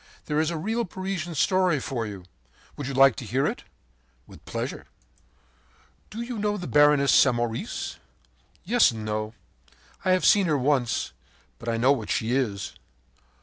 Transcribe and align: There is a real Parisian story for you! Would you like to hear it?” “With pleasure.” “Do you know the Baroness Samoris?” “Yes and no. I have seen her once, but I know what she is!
There 0.25 0.39
is 0.39 0.49
a 0.49 0.57
real 0.57 0.83
Parisian 0.83 1.35
story 1.35 1.79
for 1.79 2.07
you! 2.07 2.25
Would 2.75 2.87
you 2.87 2.93
like 2.95 3.15
to 3.17 3.23
hear 3.23 3.45
it?” 3.45 3.65
“With 4.25 4.43
pleasure.” 4.45 4.87
“Do 6.09 6.23
you 6.23 6.39
know 6.39 6.57
the 6.57 6.65
Baroness 6.65 7.11
Samoris?” 7.11 7.97
“Yes 8.63 8.89
and 8.89 9.05
no. 9.05 9.35
I 10.03 10.13
have 10.13 10.25
seen 10.25 10.47
her 10.47 10.57
once, 10.57 11.13
but 11.59 11.69
I 11.69 11.77
know 11.77 11.91
what 11.91 12.09
she 12.09 12.31
is! 12.35 12.73